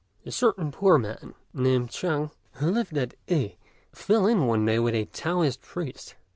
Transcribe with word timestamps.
A 0.25 0.31
certain 0.31 0.71
poor 0.71 0.97
man, 0.97 1.35
named 1.53 1.91
Chang, 1.91 2.31
who 2.53 2.71
lived 2.71 2.97
at 2.97 3.13
I, 3.29 3.55
fell 3.93 4.25
in 4.25 4.47
one 4.47 4.65
day 4.65 4.79
with 4.79 4.95
a 4.95 5.05
Taoist 5.05 5.61
priest. 5.61 6.15